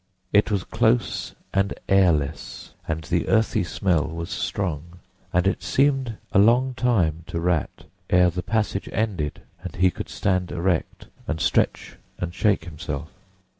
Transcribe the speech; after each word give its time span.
It 0.33 0.49
was 0.49 0.63
close 0.63 1.35
and 1.53 1.75
airless, 1.87 2.73
and 2.87 3.03
the 3.03 3.27
earthy 3.27 3.63
smell 3.63 4.07
was 4.07 4.31
strong, 4.31 4.97
and 5.31 5.45
it 5.45 5.61
seemed 5.61 6.17
a 6.31 6.39
long 6.39 6.73
time 6.73 7.23
to 7.27 7.39
Rat 7.39 7.85
ere 8.09 8.31
the 8.31 8.41
passage 8.41 8.89
ended 8.91 9.43
and 9.61 9.75
he 9.75 9.91
could 9.91 10.09
stand 10.09 10.51
erect 10.51 11.05
and 11.27 11.39
stretch 11.39 11.97
and 12.17 12.33
shake 12.33 12.63
himself. 12.65 13.09